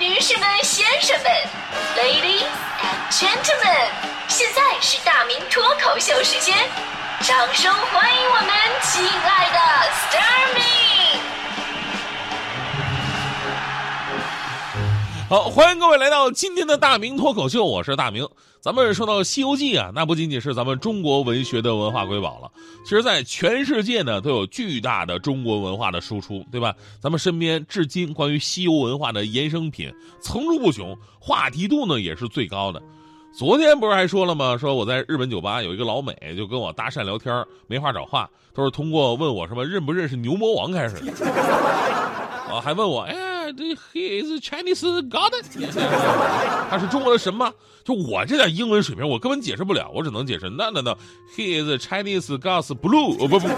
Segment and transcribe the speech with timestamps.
[0.00, 1.30] 女士们、先生们
[1.94, 2.46] ，Ladies
[2.80, 3.90] and Gentlemen，
[4.28, 6.56] 现在是大明脱口秀时间，
[7.20, 8.48] 掌声欢迎我们
[8.82, 9.58] 亲爱的
[9.90, 10.62] s t a r m y
[15.28, 18.26] 好，欢迎各位来到今天的大明脱口秀，我是大明。
[18.62, 22.50] 咱们说到《西游记》啊，那不仅仅是咱们中国文学的文化瑰宝了，
[22.82, 26.74] 其实，在全世界呢都有巨大的中国文化的输出，对吧？
[27.00, 32.82] 咱们身边至今关于西游文化的衍生品层出不穷，话题度呢也是最高的。
[33.32, 34.56] 昨天不是还说了吗？
[34.58, 41.12] 说我在日本酒吧有一个老美就跟我搭讪聊天，没话找话，都是通过问我什么认不认识牛魔王开始的，
[42.50, 43.29] 啊，还问我哎。
[43.52, 45.32] 这 He is Chinese God，
[46.70, 47.52] 他是中国的神吗？
[47.82, 53.54] 就我这点英文水平，我根本解释不了，我只能解释 No No No，He is Chinese God's blue，不不不不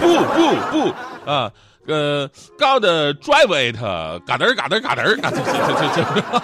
[0.71, 1.53] 不啊，
[1.87, 2.85] 呃，God
[3.21, 3.77] drive it，
[4.25, 6.43] 嘎噔嘎噔嘎噔啊，这这这这。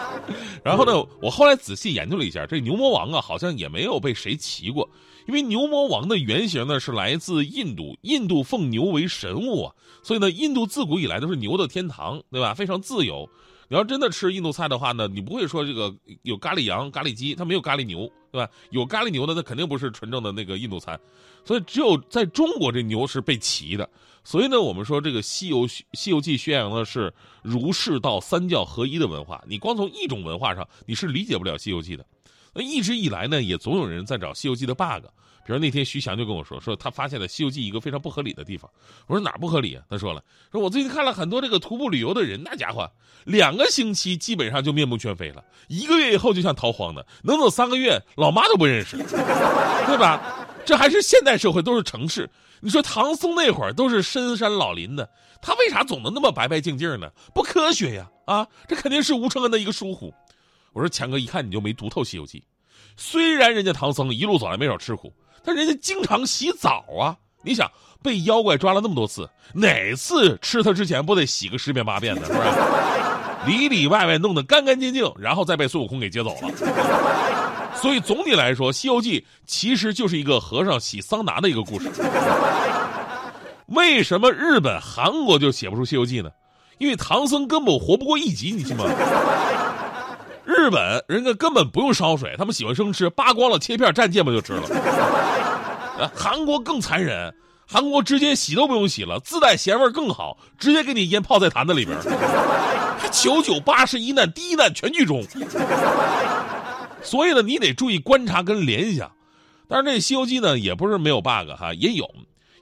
[0.64, 4.88] 然后呢，我后来仔细研究了一下，这牛魔王啊，好像也没有被谁骑过。
[5.28, 12.54] 因为牛魔王的原型呢是来自印度，印度奉牛为神物啊，所以呢，印度自古以来都是牛的天堂，对吧？
[12.54, 13.28] 非常自由。
[13.68, 18.50] 你要真的吃印度菜的话呢，你不会说这个有咖喱羊、咖喱鸡，它没有咖喱牛，对吧？
[18.70, 20.98] 有咖喱牛的，那肯定不是纯正的那个印度餐。
[21.44, 23.86] 所以只有在中国，这牛是被骑的。
[24.24, 27.12] 所以呢，我们说这个《西游西游记》宣扬的是
[27.42, 32.06] 儒释道三教合一的文化，你光从一种文化上，你是理解不了《西游记》的。
[32.54, 35.06] 那一直以来呢，也总有人在找《西游记》的 bug。
[35.46, 38.70] 比如那天徐翔就跟我说，说他发现了《西游记》一个非常不合理的地方。
[39.06, 39.82] 我说哪不合理啊？
[39.88, 42.90] 他说了，说我最近看了很多这个徒步旅游的人，那家伙
[43.24, 48.98] 两个星期基本上就面目全非了，一个月以后就像逃荒的，能走三个月老妈都不认识，
[49.88, 50.46] 对吧？
[50.66, 52.28] 这还是现代社会，都是城市。
[52.60, 55.08] 你说唐僧那会儿都是深山老林的，
[55.40, 57.08] 他为啥总能那么白白净净呢？
[57.33, 58.10] 不科学呀！
[58.27, 60.12] 啊，这肯定是吴承恩的一个疏忽。
[60.78, 62.38] 我说强哥，一看你就没读透《西游记》。
[62.96, 65.12] 虽然人家唐僧一路走来没少吃苦，
[65.42, 67.16] 但人家经常洗澡啊！
[67.42, 67.68] 你想
[68.00, 72.48] 被妖怪抓了那么多次，哪次吃他之前不得洗个十遍八遍的，是不是？
[73.50, 77.74] 里里外外弄得干干净净，然后再被孙悟空给接走了。
[77.74, 81.90] 所以总体来说，《西游记》其实就是一个和尚洗桑拿的一个故事。
[83.67, 86.30] 为什么日本、韩国就写不出《西游记》呢？
[86.78, 88.84] 因为唐僧根本活不过一集，你信吗？
[90.48, 94.63] 日本人家根本不用烧水，他们喜欢生吃，扒光了切片蘸芥末就吃了。
[96.17, 97.35] 韩国更残忍，
[97.67, 101.95] 韩国直接洗都不用洗了，自带咸味更好，直接给你腌泡在坛子里边。
[103.13, 105.23] 九九八十一难，第一难全剧终。
[107.03, 109.13] 所以呢，你得注意观察跟联想。
[109.69, 112.09] 但是这《西游记》呢，也不是没有 bug 哈，也有。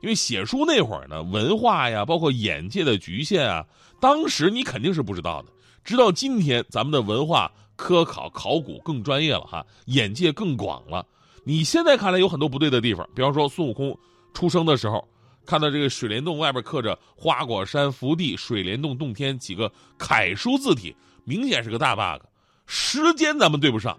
[0.03, 3.65] 因为写书那会儿呢，文化呀，包括眼界的局限啊，
[4.01, 5.51] 当时你肯定是不知道的。
[5.85, 7.49] 直到今天，咱们的文化。
[7.76, 11.06] 科考考古更专业了哈，眼界更广了。
[11.44, 13.97] 你现在看来有很多不对的地方，比方说孙悟空
[14.34, 15.06] 出生的时候，
[15.44, 22.25] 看到这个水帘洞外边刻着“花果山福地，水帘洞洞天”几个楷书字体，明显是个大 bug。
[22.66, 23.97] 时间咱们对不上，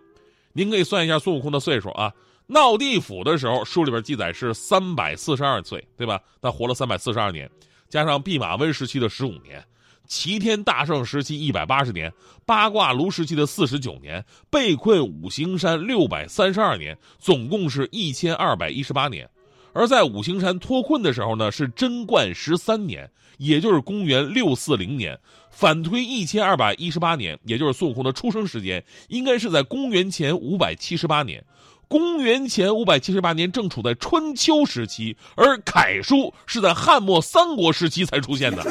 [0.52, 2.12] 您可以算一下孙悟空的岁数啊。
[2.48, 6.20] 闹地府的时候，书里边记载是三百四十二岁，对吧？
[6.42, 7.50] 他活了三百四十二年，
[7.88, 9.66] 加上弼马温时期的十五年。
[10.08, 12.12] 齐天大圣时期一百八十年，
[12.46, 19.30] 八卦炉时期的四十九年，被困五行山六百三十二年，总共是一千二百一十八年。
[19.74, 23.08] 而在五行山脱困的时候呢，是贞观十三年，
[23.38, 25.20] 也就是公元六四零年。
[25.52, 31.44] 反推一千二百一十八年，也就是孙悟空的出生时间，应该是在公元前五百七十八年。
[31.88, 38.64] 公元前五百七十八年正处在春秋时期，而楷书是在汉末三国时期才出现的。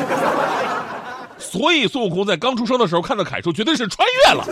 [1.38, 4.44] 所以孙悟空在刚出生的时候看到楷书，绝对是穿越了。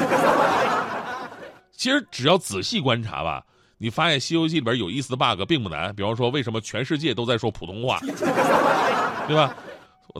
[1.76, 3.42] 其实只要仔细观察吧，
[3.78, 5.94] 你发现《西游记》里边有意思的 bug 并不难。
[5.94, 7.98] 比方说，为什么全世界都在说普通话，
[9.26, 9.54] 对吧？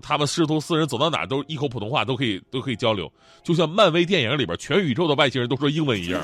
[0.02, 3.10] 他们师徒四人走到哪都一口普通话，都可以都可以交流，
[3.44, 6.20] 就像漫威电影里边全宇宙的外星人都说英文一样。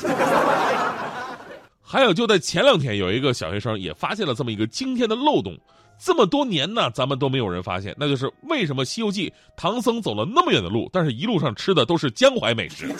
[1.80, 5.56] 还有，就在前两天，有一个小学生也发现了这么一个惊天的漏洞。
[6.02, 12.88] 这么多年呢，咱们都没有人发现，那就是为什么《西游记》唐僧走了那么远的路，但是一路上吃的都是江淮美食。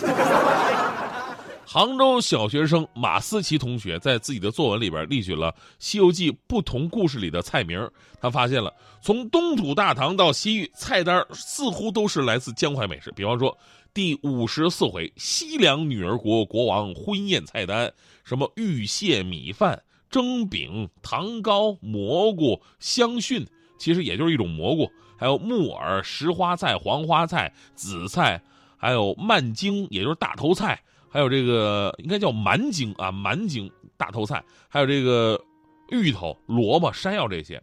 [1.65, 7.89] 杭州小学生马思琪同学在自己的作文里边列举了《西游记》不同故事里的菜名，
[8.21, 13.13] 他发现了从东土大唐到西域，菜单似乎都是来自江淮美食。
[13.13, 13.57] 比方说，
[13.95, 17.93] 第五十四回西凉女儿国国王婚宴菜单，
[18.25, 19.81] 什么玉蟹米饭。
[20.11, 23.47] 蒸饼、糖糕、蘑菇、香蕈，
[23.79, 28.43] 其实也就是一种蘑菇，还有木耳、石花菜、黄花菜、紫菜，
[28.77, 35.41] 还有蔓茎，也就是大头菜，还有这个应该叫蛮茎啊，蛮茎大头菜，还有这个
[35.91, 37.63] 芋头、萝卜、山药这些。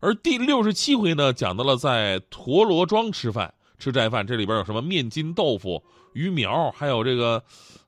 [0.00, 5.82] 而第六十七回呢，讲到了在陀螺庄吃饭吃斋饭，这里边有什么面筋豆腐、
[6.12, 7.42] 鱼苗，还有这个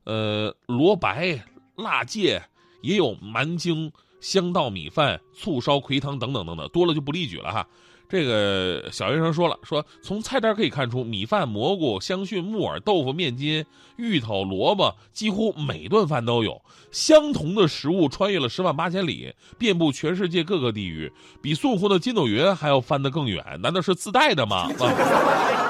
[0.04, 1.44] 呃萝白、
[1.76, 2.42] 辣芥，
[2.80, 3.90] 也有蛮精、
[4.20, 7.66] 香稻米饭、醋烧葵汤等等等等，多了就不例举了哈。
[8.08, 13.64] 这个小学生说了，说从菜单可以看出，米饭、蘑菇、香薰、木耳、豆腐、面筋、
[13.98, 16.60] 芋头、萝卜，几乎每顿饭都有。
[16.90, 24.68] 相同的食物穿越了十万八千里，遍布全世界各个地域，比孙悟空的筋斗云还要翻得更远，难道是自带的吗？
[24.80, 25.69] 啊、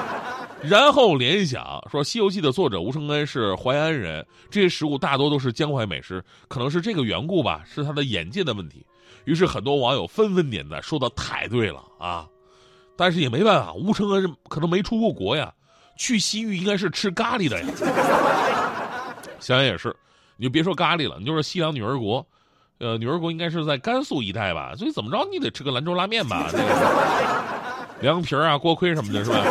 [0.63, 8.85] 然后联想说，《西游记》的作者吴承恩是淮安人，这些食物大多都是江淮美食，可能是这个缘故吧，是他的眼界的问题。
[9.25, 12.27] 于是很多网友纷纷点赞，说的太对了啊！
[12.95, 15.51] 但是也没办法，吴承恩可能没出过国呀，
[15.97, 17.67] 去西域应该是吃咖喱的呀。
[19.39, 19.95] 想想也是，
[20.37, 22.25] 你就别说咖喱了，你就说西凉女儿国，
[22.77, 29.43] 呃，女儿国应该是在甘肃一带吧，所以怎么着你得吃个兰州拉面吧，那个凉皮啊、锅盔什么的，是吧？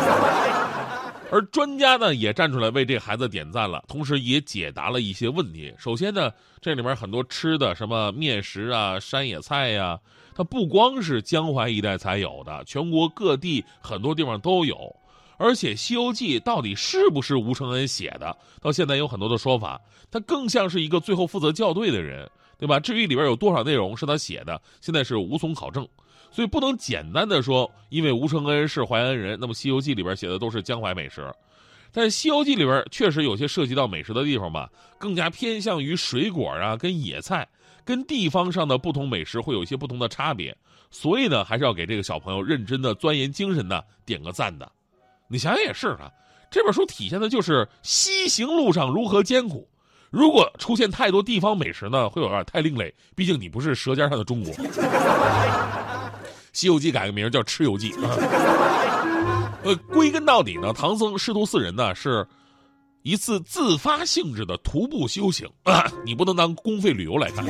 [1.31, 5.73] 而专家呢也站出来为这孩子点赞了，同时也解答了一些问题。
[5.77, 6.29] 首先呢，
[6.59, 9.97] 这里面很多吃的，什么面食啊、山野菜呀，
[10.35, 14.93] 它不光是江淮一带才有的，全国各地很多地方都有。
[15.37, 19.81] 而且《西游记》到底是不是吴承恩写的，到现在有很多的说法，
[20.11, 22.29] 他更像是一个最后负责校对的人，
[22.61, 22.79] 对吧？
[22.79, 25.87] 至于里边有多少内容是他写的，现在是无从考证。
[26.31, 31.33] 所以不能简单的说，因为吴承恩是淮安人，那么《西游记》里边写的都是江淮美食。
[31.91, 34.69] 但《西游记》里边确实有些涉及到美食的地方吧，
[34.99, 37.49] 更加偏向于水果啊，跟野菜，
[37.83, 40.55] 跟地方上的不同美食会有一些不同的差别。
[40.91, 44.71] 所以呢，还是要给这个小朋友认真的钻研精神的点个赞的。
[45.27, 46.11] 你想想也是啊，
[46.51, 49.67] 这本书体现的就是西行路上如何艰苦。
[50.11, 52.93] 如果出现太多地方美食呢，会有点太另类。
[53.15, 54.53] 毕竟你不是《舌尖上的中国》。
[56.51, 58.13] 《西游记》改个名叫《吃游记》啊。
[59.63, 62.27] 呃，归根到底呢，唐僧师徒四人呢是
[63.03, 67.45] 一次自发性质的徒步修行啊， 你不能当公费旅游来看。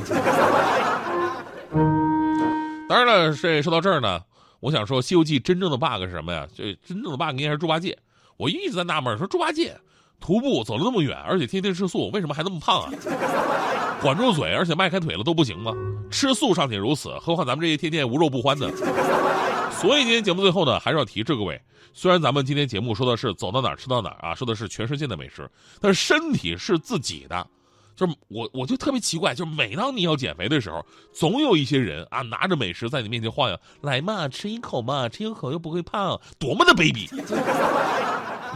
[2.88, 4.22] 当然了，这说到这儿呢，
[4.60, 6.48] 我想说《西游记》真正的 bug 是什么呀？
[6.56, 7.98] 这真正的 bug 应该是猪八戒。
[8.38, 9.76] 我一直在纳闷，说猪八戒
[10.22, 12.90] 徒步走了那么远，而且天天吃素，为什么还那么胖啊？
[14.02, 15.74] 管住嘴，而且迈开腿了都不行吗？
[16.10, 18.72] 吃素尚且如此，何况咱们这些天天无肉不欢的。
[19.82, 21.60] 所以今天节目最后呢，还是要提这各位。
[21.94, 27.46] 虽然咱们今天节目说的是走到哪儿吃到哪儿啊，说的是全世界的美食，但是身体是自己的。
[27.96, 30.84] 就是我，我就特别奇怪，就是每当你要减肥的时候，
[31.14, 37.10] 总有一些人啊拿着美食在你面前晃悠，来嘛，吃一口嘛，吃一口又不会胖，多么的卑鄙。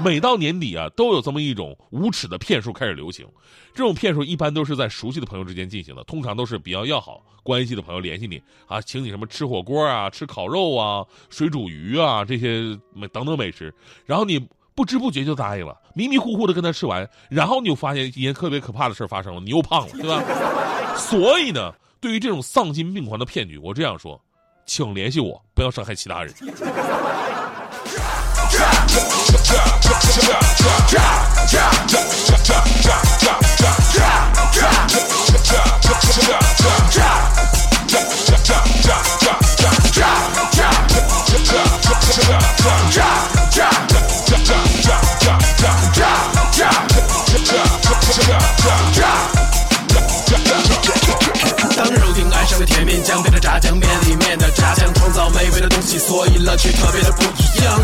[0.04, 3.26] 每到年底啊，都有这么一种无耻的骗术开始流行。
[3.74, 12.78] 这种骗术一般都是在熟悉的朋友之间进行的，通常都是比较要好关系的朋友联系你啊，请你什么吃火锅啊、吃烤肉啊、水煮鱼啊这些
[13.12, 13.74] 等等美食，
[14.06, 14.40] 然后你
[14.74, 20.22] 不知不觉就答应了，迷迷糊糊的跟他吃完，然后你就发现一件特别可怕的事发生了，你又胖了，对吧？
[20.98, 24.20] 所以呢，对于这种丧心病狂的骗局，我这样说，
[24.66, 26.34] 请联系我，不要伤害其他人。
[51.76, 54.92] 当肉丁爱上了甜面酱，变成炸酱面里面的炸酱，
[55.68, 57.82] 的东西，所以乐趣特别的不一样。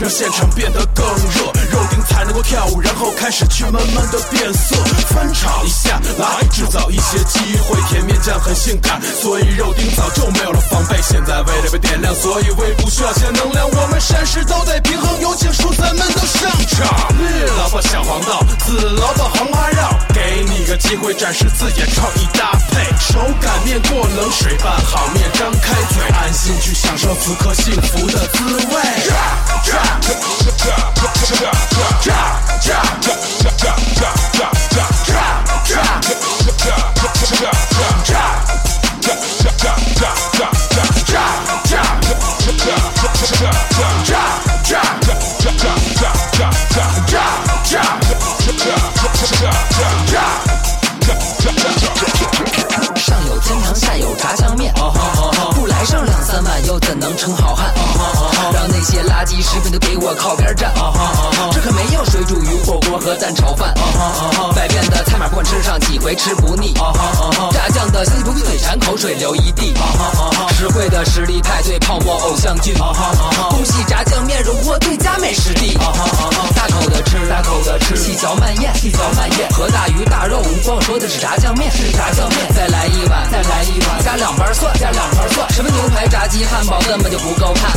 [0.00, 4.76] 让现场变得更热，肉丁才能够跳舞，然后开始去慢慢的变色，
[5.10, 7.78] 翻炒一下，来制造一些机会。
[7.88, 10.96] 甜面酱很性感，所以肉丁早就没有了防备。
[11.02, 17.14] 现在为了被点亮，所以胃不需要些能量，我们膳食都得平衡，有请蔬菜们都上场。
[17.18, 19.82] 绿萝卜小黄豆，紫萝卜黄花肉，
[20.14, 22.89] 给你个机会展示自己的创意搭配。
[23.12, 28.80] 手擀面过冷水拌好面，张开嘴，安心去享受此刻幸福的滋味。
[61.52, 63.72] 这可没有水煮鱼火锅和蛋炒饭，
[64.54, 66.74] 百变的菜码不管吃上几回吃不腻，
[67.52, 69.72] 炸酱的香气不必嘴馋，口水流一地，
[70.56, 75.78] 实惠的实力派对泡沫偶像剧，恭喜炸酱面荣获最佳美食地，
[76.54, 87.69] 大口的吃，大口的吃，细嚼慢咽，细嚼慢咽，和大鱼大肉无关，我说的是炸酱面，是炸酱面，再来一碗，再来一碗，加两瓣蒜，加两盘蒜，什么牛排、炸鸡、汉堡根本就不够看，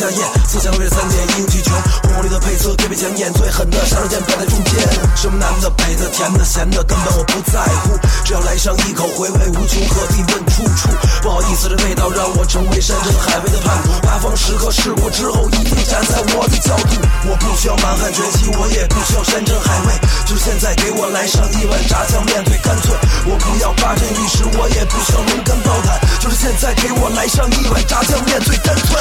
[0.00, 4.72] 下咽，色香味的三点一气全，红红绿的配色特别抢眼，最狠的杀手锏摆在中间，
[5.14, 10.88] 什么南的北的甜的咸的，根本我不在乎，只要来上一口，回味无穷，何必问出处？
[11.22, 16.96] 不好意思，这味道让我成为山珍海味的叛徒，八方食客试过之后，一定站在我的角度，
[17.28, 19.92] 我不需要满汉全席，我也不需要山珍海味，
[20.26, 22.94] 就是现在给我来上一碗炸酱面，最干脆。
[23.26, 28.96] 我不要八珍玉石，我也不需要龙肝豹胆，就是现在给我来上一碗炸酱面，最干脆。